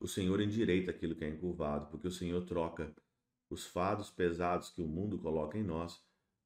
[0.00, 2.92] o Senhor endireita aquilo que é encurvado, porque o Senhor troca
[3.50, 6.02] os fardos pesados que o mundo coloca em nós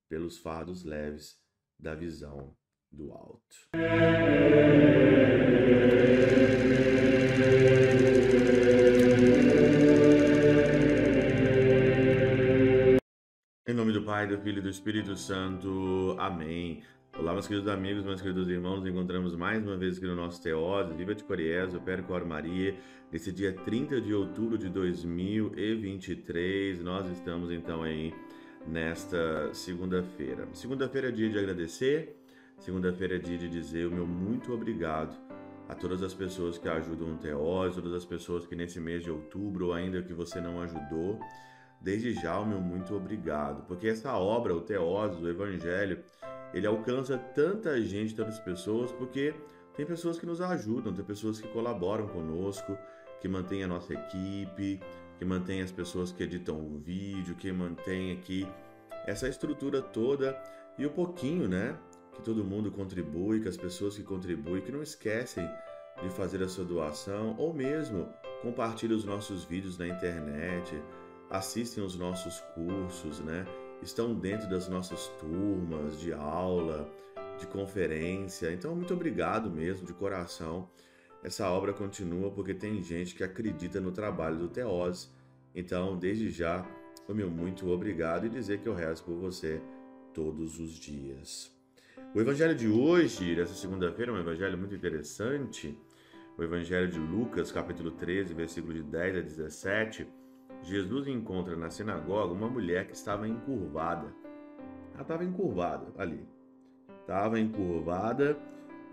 [0.08, 1.40] pelos fardos leves
[1.78, 2.56] da visão
[2.90, 3.68] do alto.
[13.66, 16.16] Em nome do Pai, do Filho e do Espírito Santo.
[16.18, 16.82] Amém.
[17.16, 20.42] Olá, meus queridos amigos, meus queridos irmãos, nos encontramos mais uma vez aqui no nosso
[20.42, 22.74] Teose, Viva de Coriés, o Percor Maria,
[23.10, 26.82] nesse dia 30 de outubro de 2023.
[26.82, 28.12] Nós estamos então aí
[28.66, 30.48] nesta segunda-feira.
[30.54, 32.16] Segunda-feira é dia de agradecer,
[32.58, 35.16] segunda-feira é dia de dizer o meu muito obrigado
[35.68, 39.12] a todas as pessoas que ajudam o Teose, todas as pessoas que nesse mês de
[39.12, 41.20] outubro, ou ainda que você não ajudou,
[41.84, 46.02] desde já o meu muito obrigado, porque essa obra, o Teose, o Evangelho,
[46.54, 49.34] ele alcança tanta gente, tantas pessoas, porque
[49.76, 52.76] tem pessoas que nos ajudam, tem pessoas que colaboram conosco,
[53.20, 54.80] que mantêm a nossa equipe,
[55.18, 58.48] que mantém as pessoas que editam o vídeo, que mantém aqui
[59.06, 60.40] essa estrutura toda
[60.78, 61.76] e o pouquinho, né,
[62.14, 65.46] que todo mundo contribui, que as pessoas que contribuem, que não esquecem
[66.02, 68.08] de fazer a sua doação ou mesmo
[68.40, 70.80] compartilham os nossos vídeos na internet,
[71.36, 73.44] assistem os nossos cursos, né?
[73.82, 76.88] estão dentro das nossas turmas de aula,
[77.38, 78.52] de conferência.
[78.52, 80.68] Então, muito obrigado mesmo, de coração.
[81.22, 85.08] Essa obra continua porque tem gente que acredita no trabalho do Teose.
[85.54, 86.66] Então, desde já,
[87.08, 89.60] o meu muito obrigado e dizer que eu rezo por você
[90.12, 91.52] todos os dias.
[92.14, 95.76] O evangelho de hoje, dessa segunda-feira, é um evangelho muito interessante.
[96.38, 100.23] O evangelho de Lucas, capítulo 13, versículo de 10 a 17
[100.64, 104.06] Jesus encontra na sinagoga uma mulher que estava encurvada.
[104.92, 106.26] Ela estava encurvada ali.
[107.00, 108.36] Estava encurvada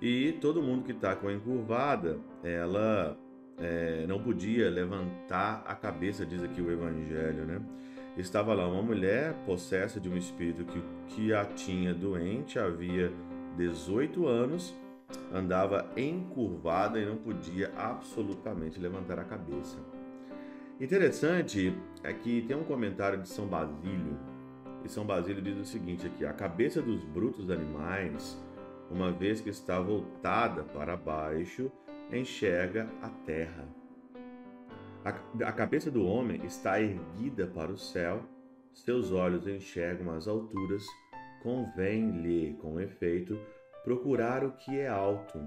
[0.01, 3.17] e todo mundo que está com a encurvada, ela
[3.57, 7.61] é, não podia levantar a cabeça, diz aqui o Evangelho, né?
[8.17, 13.13] Estava lá uma mulher possessa de um espírito que, que a tinha doente, havia
[13.55, 14.75] 18 anos,
[15.31, 19.77] andava encurvada e não podia absolutamente levantar a cabeça.
[20.81, 24.17] Interessante é que tem um comentário de São Basílio,
[24.83, 28.35] e São Basílio diz o seguinte aqui: a cabeça dos brutos animais,
[28.89, 31.71] uma vez que está voltada para baixo,
[32.11, 33.63] enxerga a terra.
[35.05, 35.09] A,
[35.47, 38.23] a cabeça do homem está erguida para o céu,
[38.73, 40.83] seus olhos enxergam as alturas,
[41.43, 43.39] convém-lhe, com efeito,
[43.83, 45.39] procurar o que é alto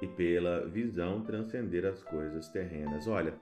[0.00, 3.06] e pela visão transcender as coisas terrenas.
[3.06, 3.34] Olha,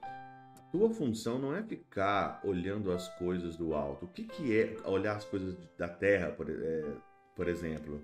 [0.70, 4.04] tua função não é ficar olhando as coisas do alto.
[4.04, 6.84] O que, que é olhar as coisas da terra, por, é,
[7.34, 8.00] por exemplo?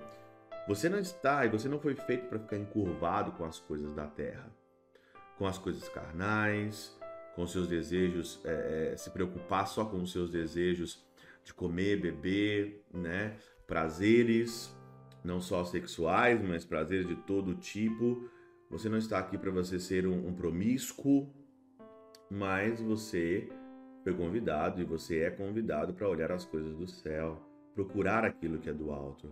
[0.67, 4.07] Você não está e você não foi feito para ficar encurvado com as coisas da
[4.07, 4.51] terra,
[5.37, 6.99] com as coisas carnais,
[7.35, 11.05] com seus desejos, é, é, se preocupar só com os seus desejos
[11.45, 13.37] de comer, beber, né?
[13.67, 14.75] Prazeres,
[15.23, 18.29] não só sexuais, mas prazeres de todo tipo.
[18.71, 21.31] Você não está aqui para você ser um, um promíscuo,
[22.31, 23.49] mas você
[24.03, 27.41] foi convidado e você é convidado para olhar as coisas do céu,
[27.75, 29.31] procurar aquilo que é do alto.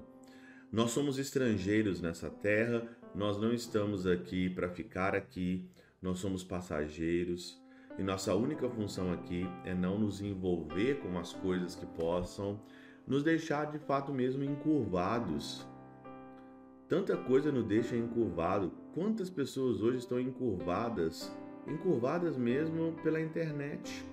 [0.71, 2.83] Nós somos estrangeiros nessa terra,
[3.15, 5.69] nós não estamos aqui para ficar aqui,
[6.01, 7.63] nós somos passageiros
[7.99, 12.59] e nossa única função aqui é não nos envolver com as coisas que possam
[13.07, 15.67] nos deixar de fato mesmo encurvados.
[16.89, 18.73] Tanta coisa nos deixa encurvado.
[18.95, 21.31] Quantas pessoas hoje estão encurvadas
[21.67, 24.05] encurvadas mesmo pela internet,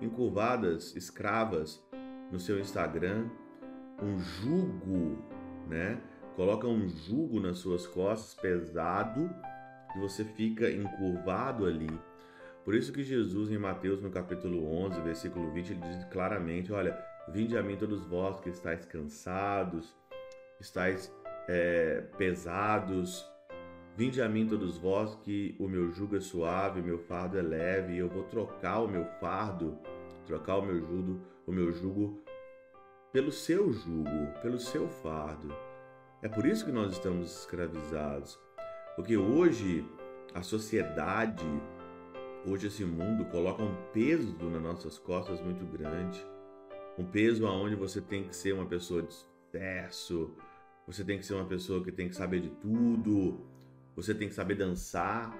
[0.00, 1.82] encurvadas, escravas
[2.30, 3.28] no seu Instagram,
[4.02, 5.18] um jugo,
[5.68, 6.00] né?
[6.36, 9.30] Coloca um jugo nas suas costas pesado
[9.94, 11.90] e você fica encurvado ali.
[12.64, 16.98] Por isso que Jesus em Mateus no capítulo 11, versículo 20, ele diz claramente, olha,
[17.28, 19.94] vinde a mim todos vós que estáis cansados,
[20.58, 21.12] estáis
[21.46, 23.24] é, pesados,
[23.96, 27.42] Vinde a mim todos vós que o meu jugo é suave, o meu fardo é
[27.42, 29.78] leve, e eu vou trocar o meu fardo,
[30.26, 32.20] trocar o meu jugo, o meu jugo
[33.12, 35.54] pelo seu jugo, pelo seu fardo.
[36.20, 38.36] É por isso que nós estamos escravizados.
[38.96, 39.86] Porque hoje
[40.34, 41.46] a sociedade,
[42.44, 46.20] hoje esse mundo coloca um peso nas nossas costas muito grande.
[46.98, 50.34] Um peso aonde você tem que ser uma pessoa de sucesso,
[50.84, 53.53] você tem que ser uma pessoa que tem que saber de tudo,
[53.94, 55.30] você tem que saber dançar,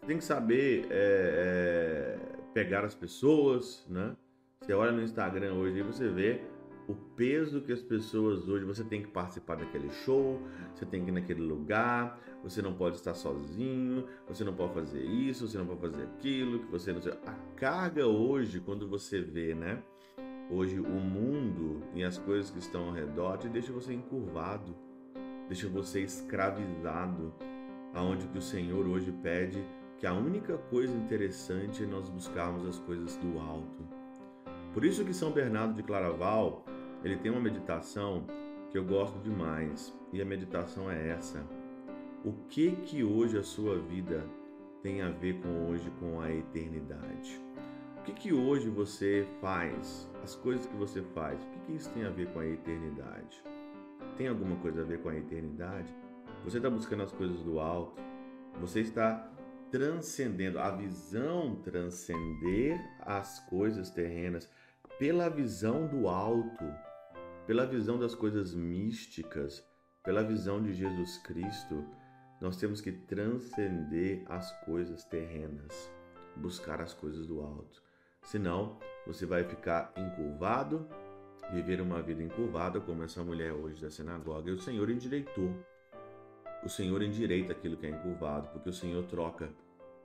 [0.00, 4.16] você tem que saber é, é, pegar as pessoas, né?
[4.60, 6.42] Você olha no Instagram hoje e você vê
[6.90, 10.40] o peso que as pessoas hoje, você tem que participar daquele show,
[10.74, 15.02] você tem que ir naquele lugar, você não pode estar sozinho, você não pode fazer
[15.02, 17.00] isso, você não pode fazer aquilo, que você não.
[17.26, 19.82] A carga hoje, quando você vê, né?
[20.50, 24.74] Hoje o mundo e as coisas que estão ao redor te deixa você encurvado,
[25.46, 27.32] deixa você escravizado,
[27.94, 29.64] aonde que o Senhor hoje pede
[29.98, 33.86] que a única coisa interessante é nós buscarmos as coisas do alto.
[34.72, 36.64] Por isso que São Bernardo de Claraval,
[37.04, 38.24] ele tem uma meditação
[38.70, 41.44] que eu gosto demais, e a meditação é essa:
[42.24, 44.24] o que que hoje a sua vida
[44.82, 47.40] tem a ver com hoje com a eternidade?
[47.98, 50.08] O que que hoje você faz?
[50.22, 53.42] As coisas que você faz, o que que isso tem a ver com a eternidade?
[54.16, 55.94] Tem alguma coisa a ver com a eternidade?
[56.44, 58.00] Você está buscando as coisas do alto?
[58.60, 59.30] Você está
[59.70, 64.50] transcendendo a visão transcender as coisas terrenas
[64.98, 66.64] pela visão do alto
[67.50, 69.66] pela visão das coisas místicas,
[70.04, 71.84] pela visão de Jesus Cristo,
[72.40, 75.90] nós temos que transcender as coisas terrenas,
[76.36, 77.82] buscar as coisas do alto.
[78.22, 80.88] Senão, você vai ficar encurvado,
[81.52, 85.52] viver uma vida encurvada, como essa mulher hoje da sinagoga, e o Senhor endireitou.
[86.64, 89.50] O Senhor endireita aquilo que é encurvado, porque o Senhor troca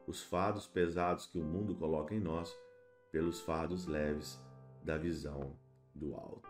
[0.07, 2.55] os fardos pesados que o mundo coloca em nós
[3.11, 4.41] pelos fardos leves
[4.83, 5.55] da visão
[5.93, 6.49] do alto.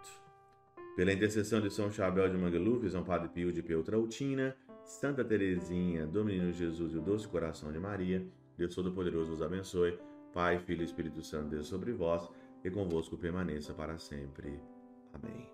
[0.96, 6.24] Pela intercessão de São Chabel de Mangluf, São Padre Pio de Peutrautina, Santa Teresinha, do
[6.24, 8.26] Menino Jesus e o Doce Coração de Maria,
[8.58, 9.98] Deus Todo-Poderoso vos abençoe.
[10.34, 12.30] Pai, Filho e Espírito Santo, Deus sobre vós
[12.64, 14.60] e convosco permaneça para sempre.
[15.14, 15.50] Amém.